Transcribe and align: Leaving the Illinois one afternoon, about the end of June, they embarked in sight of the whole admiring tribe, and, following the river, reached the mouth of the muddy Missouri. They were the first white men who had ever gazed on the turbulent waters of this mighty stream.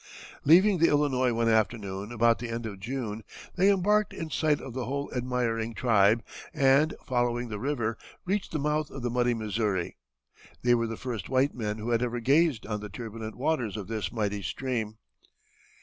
Leaving 0.45 0.79
the 0.79 0.87
Illinois 0.87 1.31
one 1.31 1.47
afternoon, 1.47 2.11
about 2.11 2.39
the 2.39 2.49
end 2.49 2.65
of 2.65 2.79
June, 2.79 3.23
they 3.55 3.69
embarked 3.69 4.13
in 4.13 4.31
sight 4.31 4.59
of 4.59 4.73
the 4.73 4.85
whole 4.85 5.13
admiring 5.15 5.75
tribe, 5.75 6.23
and, 6.55 6.95
following 7.05 7.49
the 7.49 7.59
river, 7.59 7.99
reached 8.25 8.51
the 8.51 8.57
mouth 8.57 8.89
of 8.89 9.03
the 9.03 9.11
muddy 9.11 9.35
Missouri. 9.35 9.97
They 10.63 10.73
were 10.73 10.87
the 10.87 10.97
first 10.97 11.29
white 11.29 11.53
men 11.53 11.77
who 11.77 11.91
had 11.91 12.01
ever 12.01 12.19
gazed 12.19 12.65
on 12.65 12.79
the 12.79 12.89
turbulent 12.89 13.37
waters 13.37 13.77
of 13.77 13.87
this 13.87 14.11
mighty 14.11 14.41
stream. 14.41 14.97